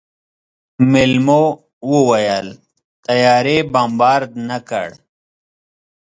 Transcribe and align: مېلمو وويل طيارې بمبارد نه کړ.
مېلمو 0.91 1.43
وويل 1.91 2.47
طيارې 3.05 3.57
بمبارد 3.73 4.31
نه 4.47 4.57
کړ. 4.69 4.89